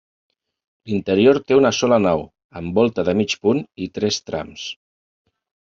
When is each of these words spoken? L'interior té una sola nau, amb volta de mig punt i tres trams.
L'interior 0.91 1.39
té 1.51 1.59
una 1.59 1.73
sola 1.81 2.01
nau, 2.07 2.25
amb 2.63 2.81
volta 2.81 3.07
de 3.11 3.17
mig 3.21 3.39
punt 3.45 3.65
i 3.87 3.93
tres 3.99 4.23
trams. 4.31 4.67